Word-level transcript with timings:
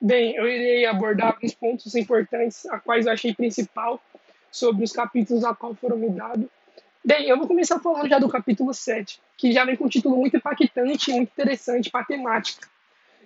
Bem, 0.00 0.36
eu 0.36 0.46
irei 0.46 0.86
abordar 0.86 1.32
alguns 1.32 1.54
pontos 1.54 1.94
importantes, 1.96 2.64
a 2.66 2.78
quais 2.78 3.06
eu 3.06 3.12
achei 3.12 3.34
principal 3.34 4.00
sobre 4.50 4.84
os 4.84 4.92
capítulos 4.92 5.44
a 5.44 5.54
qual 5.54 5.74
foram 5.74 5.98
me 5.98 6.08
dados. 6.10 6.46
Bem, 7.04 7.28
eu 7.28 7.36
vou 7.36 7.48
começar 7.48 7.80
falando 7.80 8.08
já 8.08 8.18
do 8.18 8.28
capítulo 8.28 8.72
7, 8.72 9.20
que 9.36 9.50
já 9.50 9.64
vem 9.64 9.76
com 9.76 9.86
um 9.86 9.88
título 9.88 10.16
muito 10.16 10.36
impactante 10.36 11.10
e 11.10 11.14
muito 11.14 11.30
interessante 11.30 11.90
para 11.90 12.02
a 12.02 12.04
temática. 12.04 12.68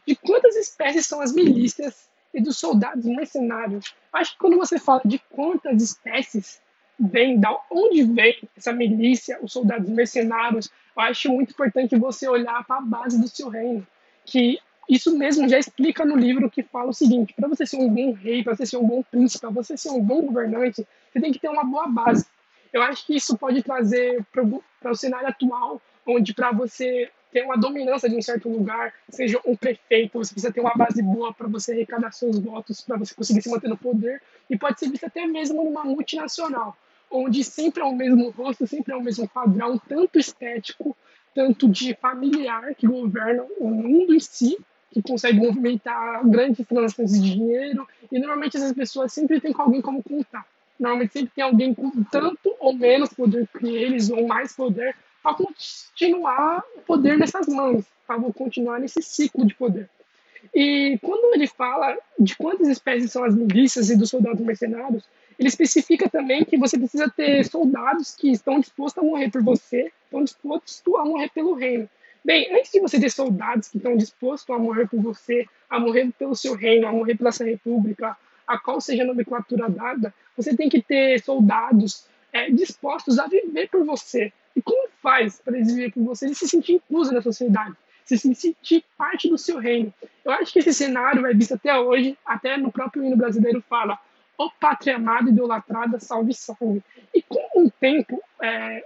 De 0.06 0.16
quantas 0.16 0.56
espécies 0.56 1.06
são 1.06 1.20
as 1.20 1.32
milícias 1.32 2.08
e 2.32 2.40
dos 2.40 2.58
soldados 2.58 3.04
mercenários? 3.04 3.94
Acho 4.12 4.32
que 4.32 4.38
quando 4.38 4.56
você 4.56 4.78
fala 4.78 5.02
de 5.04 5.18
quantas 5.30 5.82
espécies 5.82 6.60
vem, 6.98 7.38
da 7.38 7.54
onde 7.70 8.02
vem 8.02 8.48
essa 8.56 8.72
milícia, 8.72 9.38
os 9.42 9.52
soldados 9.52 9.90
mercenários, 9.90 10.70
eu 10.96 11.02
acho 11.02 11.28
muito 11.30 11.50
importante 11.50 11.96
você 11.96 12.28
olhar 12.28 12.64
para 12.64 12.78
a 12.78 12.82
base 12.82 13.20
do 13.20 13.28
seu 13.28 13.48
reino, 13.48 13.86
que 14.24 14.58
isso 14.94 15.16
mesmo 15.16 15.48
já 15.48 15.58
explica 15.58 16.04
no 16.04 16.16
livro 16.16 16.50
que 16.50 16.62
fala 16.62 16.90
o 16.90 16.94
seguinte: 16.94 17.32
para 17.34 17.48
você 17.48 17.64
ser 17.64 17.76
um 17.76 17.88
bom 17.88 18.12
rei, 18.12 18.42
para 18.42 18.54
você 18.54 18.66
ser 18.66 18.76
um 18.76 18.86
bom 18.86 19.02
príncipe, 19.02 19.40
para 19.40 19.50
você 19.50 19.76
ser 19.76 19.90
um 19.90 20.02
bom 20.02 20.22
governante, 20.22 20.86
você 21.10 21.20
tem 21.20 21.32
que 21.32 21.38
ter 21.38 21.48
uma 21.48 21.64
boa 21.64 21.86
base. 21.86 22.26
Eu 22.72 22.82
acho 22.82 23.06
que 23.06 23.16
isso 23.16 23.36
pode 23.36 23.62
trazer 23.62 24.24
para 24.32 24.90
o 24.90 24.94
cenário 24.94 25.28
atual, 25.28 25.80
onde 26.06 26.34
para 26.34 26.52
você 26.52 27.10
ter 27.30 27.42
uma 27.44 27.56
dominância 27.56 28.08
de 28.08 28.16
um 28.16 28.22
certo 28.22 28.48
lugar, 28.48 28.92
seja 29.08 29.40
um 29.46 29.56
prefeito, 29.56 30.18
você 30.18 30.34
precisa 30.34 30.52
ter 30.52 30.60
uma 30.60 30.74
base 30.74 31.02
boa 31.02 31.32
para 31.32 31.48
você 31.48 31.72
arrecadar 31.72 32.12
seus 32.12 32.38
votos, 32.38 32.82
para 32.82 32.98
você 32.98 33.14
conseguir 33.14 33.40
se 33.40 33.50
manter 33.50 33.68
no 33.68 33.76
poder, 33.76 34.20
e 34.50 34.58
pode 34.58 34.78
ser 34.78 34.90
visto 34.90 35.04
até 35.04 35.26
mesmo 35.26 35.64
numa 35.64 35.84
multinacional, 35.84 36.76
onde 37.10 37.42
sempre 37.42 37.82
é 37.82 37.84
o 37.84 37.94
mesmo 37.94 38.30
rosto, 38.30 38.66
sempre 38.66 38.92
é 38.92 38.96
o 38.96 39.02
mesmo 39.02 39.26
padrão, 39.26 39.78
tanto 39.78 40.18
estético, 40.18 40.94
tanto 41.34 41.66
de 41.66 41.94
familiar 41.94 42.74
que 42.74 42.86
governa 42.86 43.44
o 43.58 43.68
mundo 43.68 44.14
em 44.14 44.20
si, 44.20 44.58
que 44.92 45.02
consegue 45.02 45.38
movimentar 45.38 46.26
grandes 46.28 46.66
transações 46.66 47.12
de 47.12 47.34
dinheiro, 47.34 47.88
e 48.10 48.18
normalmente 48.18 48.56
essas 48.56 48.72
pessoas 48.72 49.12
sempre 49.12 49.40
têm 49.40 49.52
com 49.52 49.62
alguém 49.62 49.80
como 49.80 50.02
contar. 50.02 50.46
Normalmente 50.78 51.12
sempre 51.12 51.32
tem 51.34 51.44
alguém 51.44 51.74
com 51.74 51.90
tanto 52.04 52.54
ou 52.60 52.74
menos 52.74 53.10
poder 53.10 53.48
que 53.58 53.66
eles, 53.66 54.10
ou 54.10 54.26
mais 54.26 54.54
poder, 54.54 54.94
para 55.22 55.34
continuar 55.34 56.62
o 56.76 56.80
poder 56.80 57.16
nessas 57.16 57.46
mãos, 57.46 57.84
para 58.06 58.20
continuar 58.32 58.80
nesse 58.80 59.00
ciclo 59.00 59.46
de 59.46 59.54
poder. 59.54 59.88
E 60.54 60.98
quando 61.00 61.34
ele 61.34 61.46
fala 61.46 61.96
de 62.18 62.36
quantas 62.36 62.68
espécies 62.68 63.12
são 63.12 63.24
as 63.24 63.34
milícias 63.34 63.90
e 63.90 63.96
dos 63.96 64.10
soldados 64.10 64.44
mercenários, 64.44 65.04
ele 65.38 65.48
especifica 65.48 66.08
também 66.10 66.44
que 66.44 66.58
você 66.58 66.76
precisa 66.76 67.08
ter 67.08 67.44
soldados 67.44 68.14
que 68.14 68.30
estão 68.30 68.60
dispostos 68.60 69.02
a 69.02 69.06
morrer 69.06 69.30
por 69.30 69.42
você, 69.42 69.90
estão 70.04 70.24
dispostos 70.24 70.82
a 70.96 71.04
morrer 71.04 71.30
pelo 71.30 71.54
reino. 71.54 71.88
Bem, 72.24 72.54
antes 72.54 72.70
de 72.70 72.80
você 72.80 73.00
ter 73.00 73.10
soldados 73.10 73.68
que 73.68 73.78
estão 73.78 73.96
dispostos 73.96 74.54
a 74.54 74.58
morrer 74.58 74.88
por 74.88 75.00
você, 75.00 75.44
a 75.68 75.80
morrer 75.80 76.12
pelo 76.16 76.36
seu 76.36 76.54
reino, 76.54 76.86
a 76.86 76.92
morrer 76.92 77.16
pela 77.16 77.32
sua 77.32 77.46
república, 77.46 78.16
a 78.46 78.58
qual 78.58 78.80
seja 78.80 79.02
a 79.02 79.06
nomenclatura 79.06 79.68
dada, 79.68 80.14
você 80.36 80.56
tem 80.56 80.68
que 80.68 80.80
ter 80.80 81.20
soldados 81.20 82.06
é, 82.32 82.48
dispostos 82.50 83.18
a 83.18 83.26
viver 83.26 83.68
por 83.68 83.84
você. 83.84 84.32
E 84.54 84.62
como 84.62 84.88
faz 85.02 85.40
para 85.44 85.56
eles 85.56 85.68
viverem 85.68 85.90
por 85.90 86.04
você? 86.04 86.26
Eles 86.26 86.38
se 86.38 86.48
sentir 86.48 86.74
inclusos 86.74 87.12
na 87.12 87.20
sociedade, 87.20 87.74
se 88.04 88.16
sentir 88.16 88.84
parte 88.96 89.28
do 89.28 89.36
seu 89.36 89.58
reino. 89.58 89.92
Eu 90.24 90.30
acho 90.32 90.52
que 90.52 90.60
esse 90.60 90.72
cenário 90.72 91.26
é 91.26 91.34
visto 91.34 91.54
até 91.54 91.76
hoje, 91.76 92.16
até 92.24 92.56
no 92.56 92.70
próprio 92.70 93.04
hino 93.04 93.16
brasileiro 93.16 93.62
fala 93.68 93.98
ó 94.38 94.48
pátria 94.60 94.96
amada 94.96 95.28
idolatrada, 95.28 95.98
salve, 95.98 96.34
salve. 96.34 96.82
E 97.14 97.22
com 97.22 97.66
o 97.66 97.70
tempo, 97.70 98.20
é, 98.40 98.84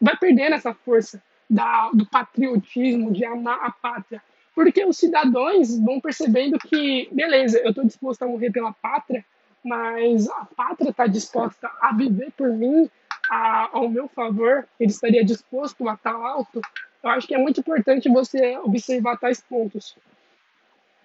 vai 0.00 0.16
perdendo 0.16 0.54
essa 0.54 0.74
força 0.74 1.22
da, 1.48 1.90
do 1.92 2.04
patriotismo, 2.06 3.12
de 3.12 3.24
amar 3.24 3.58
a 3.62 3.70
pátria. 3.70 4.22
Porque 4.54 4.84
os 4.84 4.96
cidadãos 4.96 5.78
vão 5.78 6.00
percebendo 6.00 6.58
que, 6.58 7.08
beleza, 7.12 7.58
eu 7.58 7.70
estou 7.70 7.84
disposto 7.84 8.22
a 8.22 8.26
morrer 8.26 8.50
pela 8.50 8.72
pátria, 8.72 9.24
mas 9.64 10.28
a 10.28 10.44
pátria 10.44 10.90
está 10.90 11.06
disposta 11.06 11.70
a 11.80 11.92
viver 11.92 12.32
por 12.36 12.48
mim, 12.48 12.90
a, 13.30 13.68
ao 13.72 13.88
meu 13.88 14.08
favor, 14.08 14.66
ele 14.80 14.90
estaria 14.90 15.24
disposto 15.24 15.88
a 15.88 15.94
estar 15.94 16.14
alto. 16.14 16.60
Eu 17.02 17.10
acho 17.10 17.26
que 17.26 17.34
é 17.34 17.38
muito 17.38 17.60
importante 17.60 18.08
você 18.08 18.58
observar 18.58 19.18
tais 19.18 19.40
pontos. 19.40 19.96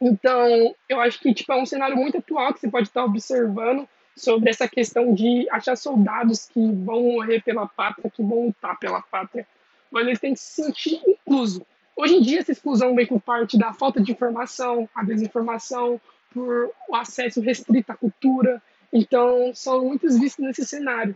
Então, 0.02 0.76
eu 0.90 1.00
acho 1.00 1.20
que 1.20 1.34
tipo, 1.34 1.52
é 1.54 1.62
um 1.62 1.66
cenário 1.66 1.96
muito 1.96 2.18
atual 2.18 2.54
que 2.54 2.60
você 2.60 2.70
pode 2.70 2.88
estar 2.88 3.06
observando 3.06 3.88
sobre 4.16 4.50
essa 4.50 4.68
questão 4.68 5.14
de 5.14 5.48
achar 5.50 5.76
soldados 5.76 6.48
que 6.48 6.60
vão 6.60 7.04
morrer 7.04 7.42
pela 7.42 7.68
pátria, 7.68 8.10
que 8.10 8.22
vão 8.22 8.48
lutar 8.48 8.78
pela 8.80 9.02
pátria 9.02 9.48
mas 9.94 10.08
eles 10.08 10.20
têm 10.20 10.34
que 10.34 10.40
se 10.40 10.64
sentir 10.64 11.00
incluso. 11.08 11.66
Hoje 11.96 12.16
em 12.16 12.22
dia, 12.22 12.40
essa 12.40 12.52
exclusão 12.52 12.96
vem 12.96 13.06
por 13.06 13.22
parte 13.22 13.58
da 13.58 13.72
falta 13.72 14.02
de 14.02 14.12
informação, 14.12 14.90
a 14.96 15.04
desinformação, 15.04 16.02
por 16.34 16.72
o 16.90 16.96
acesso 16.96 17.40
restrito 17.40 17.92
à 17.92 17.96
cultura. 17.96 18.62
Então, 18.92 19.52
são 19.54 19.86
muitos 19.86 20.18
vistos 20.20 20.44
nesse 20.44 20.66
cenário. 20.66 21.16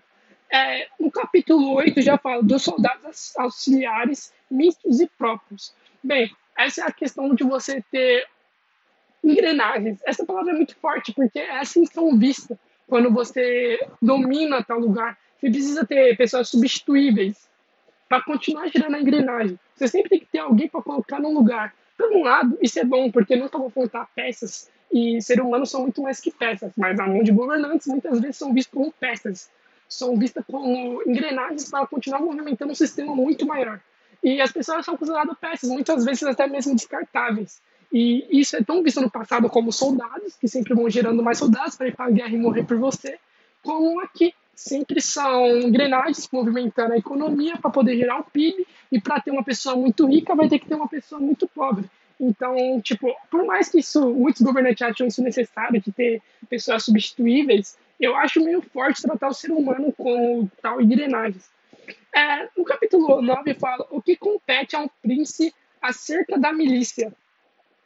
É, 0.50 0.88
no 1.00 1.12
capítulo 1.12 1.74
8 1.74 2.02
já 2.02 2.18
fala 2.18 2.44
dos 2.44 2.62
soldados 2.62 3.36
auxiliares 3.36 4.32
mistos 4.50 5.02
e 5.02 5.08
próprios. 5.08 5.74
Bem, 6.02 6.32
essa 6.56 6.82
é 6.82 6.86
a 6.86 6.92
questão 6.92 7.34
de 7.34 7.44
você 7.44 7.84
ter 7.92 8.28
engrenagens. 9.24 10.00
Essa 10.06 10.24
palavra 10.24 10.52
é 10.52 10.56
muito 10.56 10.76
forte, 10.76 11.12
porque 11.14 11.40
é 11.40 11.58
assim 11.58 11.84
que 11.84 11.94
são 11.94 12.16
vistas 12.16 12.58
quando 12.88 13.12
você 13.12 13.80
domina 14.00 14.64
tal 14.64 14.80
lugar. 14.80 15.18
Você 15.40 15.50
precisa 15.50 15.86
ter 15.86 16.16
pessoas 16.16 16.50
substituíveis, 16.50 17.47
para 18.08 18.22
continuar 18.24 18.68
girando 18.68 18.96
a 18.96 19.00
engrenagem. 19.00 19.60
Você 19.76 19.88
sempre 19.88 20.10
tem 20.10 20.20
que 20.20 20.26
ter 20.26 20.40
alguém 20.40 20.68
para 20.68 20.82
colocar 20.82 21.20
no 21.20 21.34
lugar. 21.34 21.74
Por 21.98 22.12
um 22.12 22.24
lado, 22.24 22.58
isso 22.62 22.80
é 22.80 22.84
bom, 22.84 23.12
porque 23.12 23.36
não 23.36 23.48
estão 23.48 23.70
faltar 23.70 24.08
peças, 24.16 24.70
e 24.92 25.22
seres 25.22 25.44
humanos 25.44 25.70
são 25.70 25.82
muito 25.82 26.02
mais 26.02 26.20
que 26.20 26.32
peças, 26.32 26.72
mas 26.78 27.00
a 27.00 27.08
mão 27.08 27.24
de 27.24 27.32
governantes 27.32 27.88
muitas 27.88 28.20
vezes 28.20 28.38
são 28.38 28.54
vistos 28.54 28.74
como 28.74 28.92
peças, 28.92 29.50
são 29.90 30.16
vistas 30.16 30.44
como 30.46 31.02
engrenagens 31.06 31.70
para 31.70 31.88
continuar 31.88 32.22
movimentando 32.22 32.72
um 32.72 32.76
sistema 32.76 33.16
muito 33.16 33.46
maior. 33.46 33.82
E 34.24 34.42
as 34.42 34.52
pessoas 34.52 34.86
são 34.86 34.98
consideradas 34.98 35.38
peças, 35.40 35.70
muitas 35.70 36.06
vezes 36.06 36.24
até 36.24 36.48
mesmo 36.48 36.76
descartáveis. 36.76 37.62
E 37.92 38.28
isso 38.40 38.56
é 38.56 38.64
tão 38.64 38.84
visto 38.84 39.00
no 39.00 39.10
passado 39.10 39.50
como 39.50 39.72
soldados, 39.72 40.36
que 40.36 40.48
sempre 40.48 40.74
vão 40.74 40.90
gerando 40.90 41.24
mais 41.24 41.38
soldados 41.38 41.76
para 41.76 41.88
ir 41.88 41.96
para 41.96 42.06
a 42.06 42.12
guerra 42.12 42.34
e 42.34 42.38
morrer 42.38 42.64
por 42.64 42.78
você, 42.78 43.18
como 43.64 44.00
aqui, 44.02 44.34
sempre 44.58 45.00
são 45.00 45.46
engrenagens 45.56 46.28
movimentando 46.34 46.94
a 46.94 46.98
economia 46.98 47.56
para 47.58 47.70
poder 47.70 47.96
gerar 47.96 48.20
o 48.20 48.24
PIB 48.24 48.66
e 48.92 49.00
para 49.00 49.22
ter 49.22 49.30
uma 49.30 49.44
pessoa 49.44 49.76
muito 49.76 50.08
rica 50.08 50.34
vai 50.34 50.50
ter 50.50 50.58
que 50.58 50.66
ter 50.66 50.74
uma 50.74 50.88
pessoa 50.88 51.22
muito 51.22 51.48
pobre. 51.48 51.88
Então, 52.20 52.82
tipo, 52.82 53.16
por 53.30 53.46
mais 53.46 53.70
que 53.70 53.78
isso, 53.78 54.10
muitos 54.10 54.42
governantes 54.42 54.82
acham 54.82 55.06
isso 55.06 55.22
necessário, 55.22 55.80
de 55.80 55.92
ter 55.92 56.24
pessoas 56.50 56.84
substituíveis, 56.84 57.78
eu 58.00 58.16
acho 58.16 58.44
meio 58.44 58.64
forte 58.64 59.04
tratar 59.04 59.28
o 59.28 59.34
ser 59.34 59.52
humano 59.52 59.94
com 59.94 60.50
tal 60.60 60.82
engrenagens. 60.82 61.48
É, 62.12 62.50
no 62.58 62.66
capítulo 62.66 63.22
9 63.22 63.54
fala 63.54 63.86
o 63.92 64.02
que 64.02 64.16
compete 64.16 64.76
a 64.76 64.80
um 64.80 64.90
príncipe 65.04 65.54
acerca 65.80 66.36
da 66.40 66.52
milícia. 66.52 67.14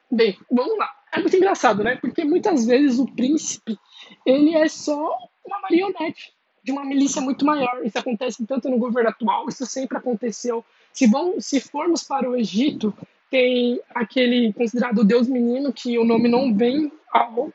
Bem, 0.10 0.38
vamos 0.50 0.78
lá. 0.78 0.90
É 1.12 1.20
muito 1.20 1.36
engraçado, 1.36 1.84
né? 1.84 1.98
Porque 1.98 2.24
muitas 2.24 2.66
vezes 2.66 2.98
o 2.98 3.06
príncipe, 3.14 3.78
ele 4.26 4.56
é 4.56 4.70
só 4.70 5.18
uma 5.46 5.60
marionete 5.60 6.34
de 6.64 6.72
uma 6.72 6.86
milícia 6.86 7.22
muito 7.22 7.46
maior. 7.46 7.82
Isso 7.84 7.98
acontece 7.98 8.46
tanto 8.46 8.70
no 8.70 8.78
governo 8.78 9.10
atual, 9.10 9.48
isso 9.50 9.66
sempre 9.66 9.98
aconteceu. 9.98 10.64
Se, 10.94 11.08
bom, 11.08 11.40
se 11.40 11.60
formos 11.60 12.04
para 12.04 12.30
o 12.30 12.36
Egito, 12.36 12.94
tem 13.30 13.80
aquele 13.96 14.52
considerado 14.54 15.04
Deus 15.04 15.28
menino, 15.28 15.72
que 15.72 15.98
o 15.98 16.04
nome 16.04 16.28
não 16.28 16.54
vem 16.54 16.92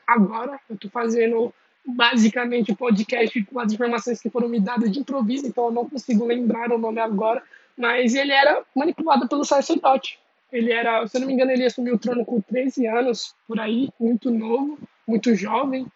agora. 0.07 0.59
Eu 0.69 0.75
estou 0.75 0.91
fazendo 0.91 1.53
basicamente 1.85 2.73
o 2.73 2.77
podcast 2.77 3.45
com 3.45 3.61
as 3.61 3.73
informações 3.73 4.21
que 4.21 4.31
foram 4.31 4.49
me 4.49 4.59
dadas 4.59 4.91
de 4.91 4.99
improviso, 4.99 5.47
então 5.47 5.67
eu 5.67 5.71
não 5.71 5.89
consigo 5.89 6.25
lembrar 6.25 6.73
o 6.73 6.79
nome 6.79 7.01
agora. 7.01 7.43
Mas 7.77 8.15
ele 8.15 8.33
era 8.33 8.65
manipulado 8.75 9.29
pelo 9.29 9.45
sacerdote. 9.45 10.19
Ele 10.51 10.73
era, 10.73 11.07
se 11.07 11.17
eu 11.17 11.21
não 11.21 11.29
me 11.29 11.35
engano, 11.35 11.51
ele 11.51 11.65
assumiu 11.65 11.95
o 11.95 11.99
trono 11.99 12.25
com 12.25 12.41
13 12.41 12.87
anos, 12.87 13.35
por 13.47 13.61
aí, 13.61 13.91
muito 14.01 14.31
novo, 14.31 14.79
muito 15.07 15.35
jovem. 15.35 15.87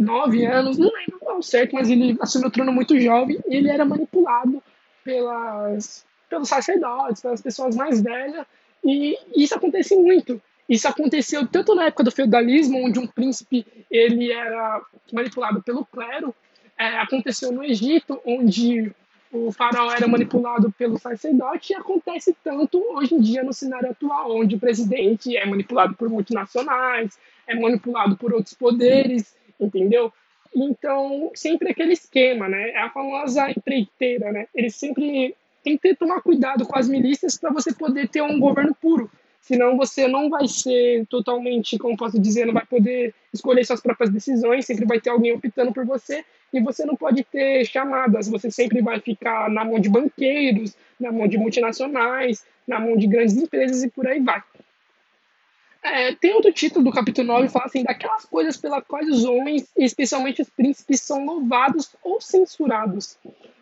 9 0.00 0.46
anos, 0.46 0.78
não 0.78 0.90
lembro 0.90 1.18
qual 1.20 1.42
certo, 1.42 1.74
mas 1.74 1.90
ele 1.90 2.16
assumiu 2.20 2.48
o 2.48 2.50
trono 2.50 2.72
muito 2.72 2.98
jovem 2.98 3.38
e 3.46 3.56
ele 3.56 3.68
era 3.68 3.84
manipulado 3.84 4.62
pelas, 5.04 6.06
pelos 6.28 6.48
sacerdotes, 6.48 7.20
pelas 7.20 7.42
pessoas 7.42 7.76
mais 7.76 8.00
velhas, 8.00 8.46
e 8.82 9.18
isso 9.36 9.54
acontece 9.54 9.94
muito. 9.94 10.40
Isso 10.66 10.88
aconteceu 10.88 11.46
tanto 11.46 11.74
na 11.74 11.86
época 11.86 12.04
do 12.04 12.10
feudalismo, 12.10 12.82
onde 12.86 12.98
um 12.98 13.06
príncipe 13.06 13.66
ele 13.90 14.32
era 14.32 14.80
manipulado 15.12 15.62
pelo 15.62 15.84
clero, 15.84 16.34
é, 16.78 16.98
aconteceu 16.98 17.52
no 17.52 17.62
Egito, 17.62 18.18
onde 18.24 18.90
o 19.30 19.52
faraó 19.52 19.92
era 19.92 20.08
manipulado 20.08 20.72
pelo 20.72 20.98
sacerdote, 20.98 21.72
e 21.72 21.76
acontece 21.76 22.34
tanto 22.42 22.78
hoje 22.94 23.14
em 23.14 23.20
dia 23.20 23.42
no 23.42 23.52
cenário 23.52 23.90
atual, 23.90 24.34
onde 24.34 24.56
o 24.56 24.60
presidente 24.60 25.36
é 25.36 25.44
manipulado 25.44 25.94
por 25.94 26.08
multinacionais, 26.08 27.18
é 27.46 27.54
manipulado 27.54 28.16
por 28.16 28.32
outros 28.32 28.54
poderes, 28.54 29.34
entendeu? 29.60 30.12
Então, 30.54 31.30
sempre 31.34 31.70
aquele 31.70 31.92
esquema, 31.92 32.48
né? 32.48 32.70
É 32.70 32.78
a 32.78 32.90
famosa 32.90 33.50
empreiteira, 33.50 34.32
né? 34.32 34.46
Eles 34.54 34.74
sempre 34.74 35.34
têm 35.62 35.78
que 35.78 35.94
tomar 35.94 36.22
cuidado 36.22 36.66
com 36.66 36.76
as 36.76 36.88
milícias 36.88 37.38
para 37.38 37.52
você 37.52 37.72
poder 37.72 38.08
ter 38.08 38.22
um 38.22 38.40
governo 38.40 38.74
puro. 38.74 39.10
Senão 39.40 39.76
você 39.76 40.06
não 40.06 40.28
vai 40.28 40.46
ser 40.46 41.06
totalmente, 41.06 41.78
como 41.78 41.96
posso 41.96 42.20
dizer, 42.20 42.46
não 42.46 42.52
vai 42.52 42.66
poder 42.66 43.14
escolher 43.32 43.64
suas 43.64 43.80
próprias 43.80 44.10
decisões, 44.10 44.66
sempre 44.66 44.84
vai 44.84 45.00
ter 45.00 45.10
alguém 45.10 45.32
optando 45.32 45.72
por 45.72 45.84
você 45.86 46.24
e 46.52 46.60
você 46.60 46.84
não 46.84 46.94
pode 46.94 47.24
ter 47.24 47.64
chamadas, 47.64 48.28
você 48.28 48.50
sempre 48.50 48.82
vai 48.82 49.00
ficar 49.00 49.48
na 49.48 49.64
mão 49.64 49.78
de 49.78 49.88
banqueiros, 49.88 50.76
na 50.98 51.10
mão 51.10 51.26
de 51.26 51.38
multinacionais, 51.38 52.44
na 52.66 52.78
mão 52.78 52.96
de 52.96 53.06
grandes 53.06 53.36
empresas 53.36 53.82
e 53.82 53.88
por 53.88 54.06
aí 54.06 54.20
vai. 54.20 54.42
É, 55.82 56.14
tem 56.14 56.34
outro 56.34 56.52
título 56.52 56.84
do 56.84 56.92
capítulo 56.92 57.26
9 57.28 57.46
que 57.46 57.52
fala 57.52 57.64
assim, 57.64 57.82
daquelas 57.82 58.26
coisas 58.26 58.56
pelas 58.56 58.84
quais 58.86 59.08
os 59.08 59.24
homens, 59.24 59.70
especialmente 59.76 60.42
os 60.42 60.50
príncipes, 60.50 61.00
são 61.00 61.24
louvados 61.24 61.94
ou 62.02 62.20
censurados. 62.20 63.18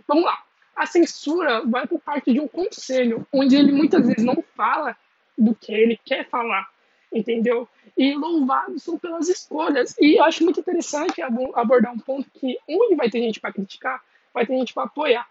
Vamos 0.07 0.25
lá. 0.25 0.43
A 0.75 0.87
censura 0.87 1.65
vai 1.65 1.87
por 1.87 2.01
parte 2.01 2.33
de 2.33 2.41
um 2.41 2.49
conselho, 2.49 3.27
onde 3.33 3.57
ele 3.57 3.73
muitas 3.73 4.07
vezes 4.07 4.25
não 4.25 4.43
fala 4.57 4.97
do 5.37 5.55
que 5.55 5.73
ele 5.73 5.99
quer 6.05 6.29
falar, 6.29 6.69
entendeu? 7.13 7.69
E 7.97 8.15
louvados 8.15 8.83
são 8.83 8.99
pelas 8.99 9.29
escolhas. 9.29 9.97
E 10.01 10.19
eu 10.19 10.25
acho 10.25 10.43
muito 10.43 10.61
interessante 10.61 11.23
abordar 11.23 11.93
um 11.93 11.99
ponto 11.99 12.29
que 12.31 12.59
onde 12.69 12.97
vai 12.97 13.09
ter 13.09 13.21
gente 13.21 13.41
para 13.41 13.53
criticar, 13.53 14.03
vai 14.35 14.45
ter 14.45 14.57
gente 14.57 14.75
para 14.75 14.85
apoiar, 14.85 15.29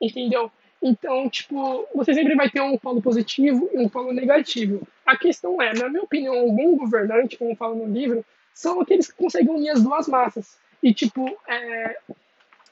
entendeu? 0.00 0.50
Então, 0.82 1.30
tipo, 1.30 1.86
você 1.94 2.12
sempre 2.12 2.34
vai 2.34 2.50
ter 2.50 2.60
um 2.60 2.76
polo 2.76 3.00
positivo 3.00 3.70
e 3.72 3.78
um 3.78 3.88
polo 3.88 4.12
negativo. 4.12 4.86
A 5.06 5.16
questão 5.16 5.62
é, 5.62 5.72
na 5.74 5.88
minha 5.88 6.02
opinião, 6.02 6.44
um 6.44 6.54
bom 6.54 6.76
governante, 6.76 7.36
como 7.36 7.54
fala 7.54 7.76
no 7.76 7.86
livro, 7.86 8.24
são 8.52 8.80
aqueles 8.80 9.10
que 9.10 9.16
conseguem 9.16 9.54
unir 9.54 9.70
as 9.70 9.82
duas 9.82 10.08
massas. 10.08 10.58
E, 10.82 10.92
tipo, 10.92 11.24
é, 11.46 11.98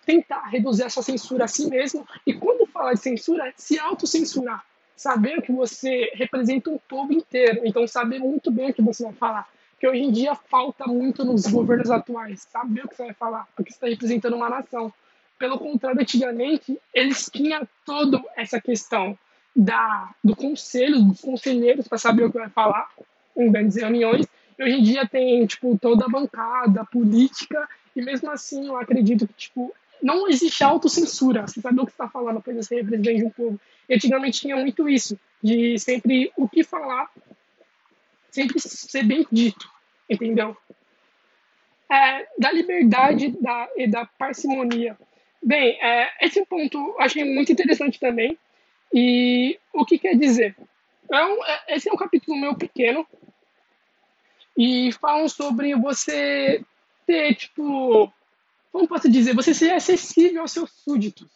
tentar 0.05 0.49
reduzir 0.49 0.83
essa 0.83 1.03
censura 1.03 1.45
a 1.45 1.49
si 1.49 1.71
mesmo. 1.71 2.05
E 2.27 2.35
quando 2.35 2.67
fala 2.67 2.95
de 2.95 3.01
censura, 3.01 3.53
se 3.57 3.79
autocensurar. 3.79 4.65
Saber 4.97 5.41
que 5.41 5.53
você 5.53 6.11
representa 6.15 6.69
um 6.69 6.79
povo 6.79 7.13
inteiro. 7.13 7.61
Então, 7.65 7.87
saber 7.87 8.19
muito 8.19 8.51
bem 8.51 8.71
o 8.71 8.75
que 8.75 8.83
você 8.83 9.05
vai 9.05 9.13
falar. 9.13 9.49
Que 9.79 9.87
hoje 9.87 10.03
em 10.03 10.11
dia 10.11 10.35
falta 10.35 10.85
muito 10.87 11.25
nos 11.25 11.47
governos 11.47 11.91
atuais. 11.91 12.47
Saber 12.51 12.85
o 12.85 12.89
que 12.89 12.97
você 12.97 13.05
vai 13.05 13.15
falar. 13.15 13.47
Porque 13.55 13.71
você 13.71 13.77
está 13.77 13.87
representando 13.87 14.35
uma 14.35 14.51
nação. 14.51 14.93
Pelo 15.41 15.59
contrário, 15.59 16.03
antigamente, 16.03 16.79
eles 16.93 17.31
tinham 17.33 17.67
toda 17.83 18.23
essa 18.37 18.61
questão 18.61 19.19
da, 19.57 20.15
do 20.23 20.37
conselho, 20.37 21.01
dos 21.01 21.23
conselheiros 21.23 21.89
para 21.89 21.97
saber 21.97 22.25
o 22.25 22.31
que 22.31 22.37
vai 22.37 22.51
falar 22.51 22.91
em 23.35 23.51
grandes 23.51 23.75
reuniões. 23.79 24.27
E 24.59 24.63
hoje 24.63 24.75
em 24.75 24.83
dia 24.83 25.09
tem, 25.09 25.47
tipo, 25.47 25.79
toda 25.81 26.05
a 26.05 26.09
bancada, 26.11 26.83
a 26.83 26.85
política, 26.85 27.67
e 27.97 28.03
mesmo 28.03 28.31
assim 28.31 28.67
eu 28.67 28.77
acredito 28.77 29.27
que, 29.27 29.33
tipo, 29.33 29.75
não 30.03 30.29
existe 30.29 30.63
autocensura. 30.63 31.47
Você 31.47 31.59
sabe 31.63 31.81
o 31.81 31.87
que 31.87 31.93
está 31.93 32.07
falando, 32.07 32.43
pois 32.43 32.59
você 32.59 32.83
representa 32.83 33.25
um 33.25 33.31
povo. 33.31 33.59
E 33.89 33.95
antigamente 33.95 34.43
tinha 34.43 34.57
muito 34.57 34.91
isso, 34.91 35.19
de 35.43 35.79
sempre 35.79 36.31
o 36.37 36.47
que 36.47 36.63
falar, 36.63 37.09
sempre 38.31 38.61
ser 38.61 39.05
bem 39.05 39.27
dito, 39.33 39.67
entendeu? 40.07 40.55
É, 41.91 42.27
da 42.39 42.53
liberdade 42.53 43.31
da, 43.41 43.69
e 43.75 43.89
da 43.89 44.05
parcimonia. 44.05 44.99
Bem, 45.43 45.79
é, 45.83 46.11
esse 46.21 46.45
ponto 46.45 46.95
achei 46.99 47.25
muito 47.25 47.51
interessante 47.51 47.99
também. 47.99 48.39
E 48.93 49.59
o 49.73 49.85
que 49.85 49.99
quer 49.99 50.15
dizer? 50.17 50.57
É 51.11 51.25
um, 51.25 51.45
é, 51.45 51.77
esse 51.77 51.89
é 51.89 51.93
um 51.93 51.97
capítulo 51.97 52.39
meu 52.39 52.55
pequeno. 52.55 53.07
E 54.57 54.93
falam 54.93 55.29
sobre 55.29 55.75
você 55.75 56.63
ter, 57.07 57.35
tipo, 57.35 58.13
como 58.71 58.87
posso 58.87 59.11
dizer? 59.11 59.35
Você 59.35 59.55
ser 59.55 59.73
acessível 59.73 60.43
aos 60.43 60.53
seus 60.53 60.71
súditos. 60.71 61.29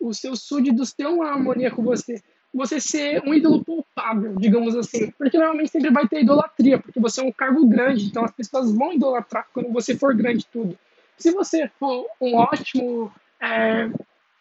Os 0.00 0.18
seus 0.18 0.42
súditos 0.42 0.92
têm 0.92 1.06
uma 1.06 1.28
harmonia 1.28 1.70
com 1.70 1.82
você. 1.82 2.22
Você 2.54 2.80
ser 2.80 3.22
um 3.26 3.32
ídolo 3.32 3.64
poupável, 3.64 4.34
digamos 4.36 4.76
assim. 4.76 5.10
Porque 5.12 5.38
normalmente 5.38 5.70
sempre 5.70 5.90
vai 5.90 6.06
ter 6.06 6.22
idolatria, 6.22 6.78
porque 6.78 7.00
você 7.00 7.20
é 7.20 7.24
um 7.24 7.32
cargo 7.32 7.66
grande, 7.66 8.06
então 8.06 8.24
as 8.24 8.32
pessoas 8.32 8.72
vão 8.72 8.92
idolatrar 8.92 9.48
quando 9.52 9.72
você 9.72 9.96
for 9.96 10.14
grande 10.14 10.46
tudo. 10.46 10.78
Se 11.16 11.30
você 11.30 11.68
for 11.78 12.06
um 12.20 12.34
ótimo 12.36 13.12
é, 13.42 13.90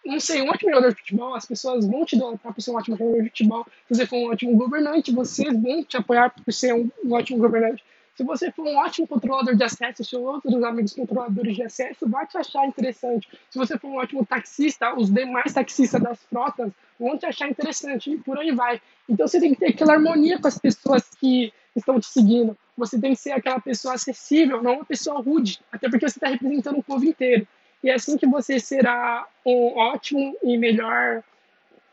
não 0.06 0.20
sei, 0.20 0.42
um 0.42 0.50
ótimo 0.50 0.70
jogador 0.70 0.90
de 0.90 1.00
futebol, 1.00 1.34
as 1.36 1.46
pessoas 1.46 1.86
vão 1.88 2.06
te 2.06 2.16
idolatrar 2.16 2.54
por 2.54 2.62
ser 2.62 2.72
um 2.72 2.76
ótimo 2.76 2.98
jogador 2.98 3.24
de 3.24 3.30
futebol. 3.30 3.66
Se 3.88 3.96
você 3.96 4.06
for 4.06 4.18
um 4.18 4.32
ótimo 4.32 4.56
governante, 4.56 5.12
vocês 5.12 5.62
vão 5.62 5.84
te 5.84 5.98
apoiar 5.98 6.30
por 6.30 6.54
ser 6.54 6.74
um, 6.74 6.90
um 7.04 7.14
ótimo 7.14 7.40
governante. 7.40 7.84
Se 8.16 8.24
você 8.24 8.52
for 8.52 8.68
um 8.68 8.78
ótimo 8.78 9.08
controlador 9.08 9.56
de 9.56 9.64
acesso, 9.64 10.04
seus 10.04 10.22
outros 10.22 10.64
amigos 10.64 10.94
controladores 10.94 11.56
de 11.56 11.64
acesso 11.64 12.08
vão 12.08 12.26
te 12.26 12.38
achar 12.38 12.68
interessante. 12.68 13.28
Se 13.50 13.58
você 13.58 13.80
for 13.80 13.88
um 13.88 13.96
ótimo 13.96 14.26
taxista, 14.26 14.94
os 14.94 15.10
demais 15.10 15.54
taxistas 15.54 16.02
das 16.02 16.22
frotas 16.26 16.72
vão 17.00 17.18
te 17.18 17.26
achar 17.26 17.50
interessante 17.50 18.12
e 18.12 18.18
por 18.18 18.38
aí 18.38 18.52
vai. 18.52 18.82
Então 19.10 19.28
você 19.28 19.40
tem 19.40 19.54
que 19.54 19.60
ter 19.60 19.68
aquela 19.68 19.94
harmonia 19.94 20.40
com 20.40 20.48
as 20.48 20.58
pessoas 20.58 21.10
que 21.20 21.52
estão 21.76 22.00
te 22.00 22.08
seguindo. 22.08 22.56
Você 22.78 23.00
tem 23.00 23.14
que 23.14 23.20
ser 23.20 23.32
aquela 23.32 23.60
pessoa 23.60 23.94
acessível, 23.94 24.62
não 24.62 24.76
uma 24.76 24.86
pessoa 24.86 25.22
rude, 25.22 25.60
até 25.72 25.90
porque 25.90 26.08
você 26.08 26.18
está 26.18 26.28
representando 26.28 26.80
o 26.80 26.84
povo 26.84 27.06
inteiro. 27.06 27.48
E 27.84 27.90
é 27.90 27.96
assim 27.96 28.18
que 28.18 28.28
você 28.28 28.60
será 28.60 29.28
um 29.46 29.78
ótimo 29.78 30.36
e 30.44 30.58
melhor 30.58 31.24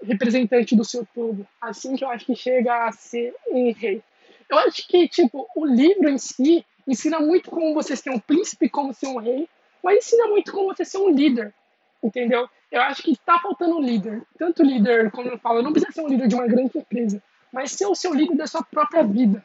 representante 0.02 0.76
do 0.76 0.84
seu 0.84 1.06
povo. 1.14 1.46
Assim 1.60 1.96
que 1.96 2.04
eu 2.04 2.10
acho 2.10 2.26
que 2.26 2.36
chega 2.36 2.86
a 2.86 2.92
ser 2.92 3.34
um 3.50 3.72
rei. 3.72 4.02
Eu 4.50 4.58
acho 4.58 4.86
que, 4.86 5.08
tipo, 5.08 5.46
o 5.56 5.66
livro 5.66 6.08
em 6.08 6.18
si 6.18 6.64
ensina 6.86 7.18
muito 7.20 7.50
como 7.50 7.74
você 7.74 7.96
ser 7.96 8.10
um 8.10 8.18
príncipe, 8.18 8.68
como 8.68 8.94
ser 8.94 9.08
um 9.08 9.18
rei, 9.18 9.48
mas 9.82 9.98
ensina 9.98 10.26
muito 10.26 10.52
como 10.52 10.74
você 10.74 10.84
ser 10.84 10.98
um 10.98 11.10
líder, 11.10 11.54
entendeu? 12.02 12.48
Eu 12.70 12.82
acho 12.82 13.02
que 13.02 13.12
está 13.12 13.38
faltando 13.38 13.76
um 13.76 13.80
líder. 13.80 14.22
Tanto 14.38 14.62
líder, 14.62 15.10
como 15.10 15.28
eu 15.28 15.38
falo, 15.38 15.62
não 15.62 15.72
precisa 15.72 15.92
ser 15.92 16.02
um 16.02 16.08
líder 16.08 16.28
de 16.28 16.34
uma 16.34 16.46
grande 16.46 16.76
empresa, 16.76 17.22
mas 17.52 17.72
ser 17.72 17.86
o 17.86 17.94
seu 17.94 18.12
líder 18.12 18.36
da 18.36 18.46
sua 18.46 18.62
própria 18.62 19.02
vida. 19.02 19.44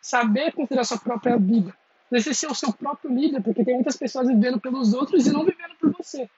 Saber 0.00 0.52
considerar 0.52 0.82
a 0.82 0.86
sua 0.86 0.98
própria 0.98 1.36
vida 1.36 1.72
você 2.20 2.34
ser 2.34 2.46
o 2.46 2.54
seu 2.54 2.72
próprio 2.72 3.12
líder, 3.12 3.42
porque 3.42 3.64
tem 3.64 3.74
muitas 3.74 3.96
pessoas 3.96 4.28
vivendo 4.28 4.60
pelos 4.60 4.92
outros 4.92 5.26
e 5.26 5.32
não 5.32 5.44
vivendo 5.44 5.74
por 5.80 5.92
você. 5.92 6.28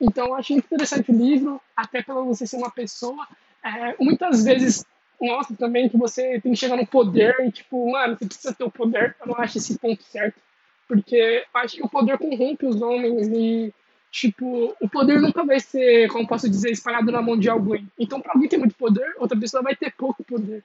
Então, 0.00 0.26
eu 0.26 0.34
acho 0.34 0.52
muito 0.52 0.66
interessante 0.66 1.10
o 1.10 1.16
livro, 1.16 1.60
até 1.76 2.02
pela 2.02 2.22
você 2.22 2.46
ser 2.46 2.56
uma 2.56 2.70
pessoa. 2.70 3.26
É, 3.64 3.94
muitas 4.00 4.44
vezes 4.44 4.84
mostra 5.20 5.56
também 5.56 5.88
que 5.88 5.96
você 5.96 6.40
tem 6.40 6.52
que 6.52 6.58
chegar 6.58 6.76
no 6.76 6.86
poder 6.86 7.36
e, 7.40 7.52
tipo, 7.52 7.90
mano, 7.90 8.16
você 8.16 8.26
precisa 8.26 8.52
ter 8.52 8.64
o 8.64 8.70
poder. 8.70 9.14
Eu 9.20 9.28
não 9.28 9.36
acho 9.36 9.58
esse 9.58 9.78
ponto 9.78 10.02
certo, 10.02 10.40
porque 10.88 11.44
acho 11.54 11.76
que 11.76 11.82
o 11.82 11.88
poder 11.88 12.18
corrompe 12.18 12.66
os 12.66 12.82
homens 12.82 13.28
e, 13.28 13.72
tipo, 14.10 14.74
o 14.80 14.88
poder 14.88 15.20
nunca 15.20 15.44
vai 15.44 15.60
ser, 15.60 16.08
como 16.08 16.26
posso 16.26 16.50
dizer, 16.50 16.70
espalhado 16.70 17.12
na 17.12 17.22
mão 17.22 17.38
de 17.38 17.48
alguém. 17.48 17.86
Então, 17.96 18.20
para 18.20 18.32
alguém 18.32 18.48
ter 18.48 18.58
muito 18.58 18.74
poder, 18.74 19.14
outra 19.18 19.38
pessoa 19.38 19.62
vai 19.62 19.76
ter 19.76 19.92
pouco 19.92 20.24
poder. 20.24 20.64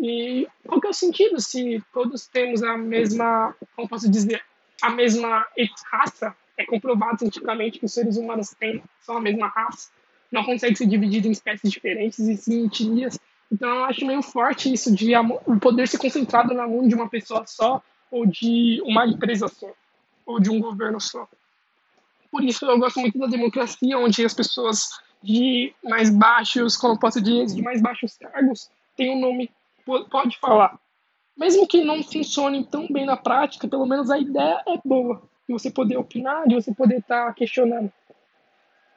E 0.00 0.46
qual 0.66 0.80
que 0.80 0.86
é 0.86 0.90
o 0.90 0.94
sentido 0.94 1.40
se 1.40 1.82
todos 1.92 2.26
temos 2.28 2.62
a 2.62 2.76
mesma, 2.76 3.54
como 3.74 3.88
posso 3.88 4.10
dizer, 4.10 4.42
a 4.80 4.90
mesma 4.90 5.44
raça? 5.90 6.34
É 6.56 6.64
comprovado 6.64 7.18
cientificamente 7.18 7.78
que 7.78 7.86
os 7.86 7.92
seres 7.92 8.16
humanos 8.16 8.54
têm 8.58 8.82
só 9.00 9.16
a 9.16 9.20
mesma 9.20 9.48
raça. 9.48 9.90
Não 10.30 10.44
consegue 10.44 10.76
ser 10.76 10.86
dividido 10.86 11.28
em 11.28 11.32
espécies 11.32 11.70
diferentes 11.70 12.18
e 12.20 12.36
sim 12.36 12.62
em 12.62 12.66
etnias. 12.66 13.18
Então 13.50 13.68
eu 13.68 13.84
acho 13.84 14.04
meio 14.04 14.22
forte 14.22 14.72
isso 14.72 14.94
de 14.94 15.12
o 15.16 15.58
poder 15.58 15.88
ser 15.88 15.98
concentrado 15.98 16.52
na 16.54 16.66
mão 16.66 16.86
de 16.86 16.94
uma 16.94 17.08
pessoa 17.08 17.44
só 17.46 17.82
ou 18.10 18.26
de 18.26 18.80
uma 18.84 19.06
empresa 19.06 19.48
só 19.48 19.72
ou 20.26 20.38
de 20.38 20.50
um 20.50 20.60
governo 20.60 21.00
só. 21.00 21.26
Por 22.30 22.44
isso 22.44 22.66
eu 22.66 22.78
gosto 22.78 23.00
muito 23.00 23.18
da 23.18 23.26
democracia, 23.26 23.98
onde 23.98 24.24
as 24.24 24.34
pessoas 24.34 24.88
de 25.22 25.72
mais 25.82 26.10
baixos, 26.10 26.76
como 26.76 26.98
posso 26.98 27.20
dizer, 27.20 27.46
de 27.46 27.62
mais 27.62 27.80
baixos 27.80 28.16
cargos 28.18 28.70
têm 28.96 29.16
um 29.16 29.20
nome 29.20 29.50
pode 30.10 30.38
falar. 30.38 30.78
Mesmo 31.36 31.66
que 31.66 31.84
não 31.84 32.02
funcione 32.02 32.64
tão 32.64 32.86
bem 32.88 33.06
na 33.06 33.16
prática, 33.16 33.68
pelo 33.68 33.86
menos 33.86 34.10
a 34.10 34.18
ideia 34.18 34.62
é 34.66 34.78
boa. 34.84 35.22
De 35.48 35.52
você 35.52 35.70
poder 35.70 35.96
opinar, 35.96 36.46
de 36.46 36.54
você 36.54 36.74
poder 36.74 36.98
estar 36.98 37.26
tá 37.26 37.32
questionando. 37.32 37.92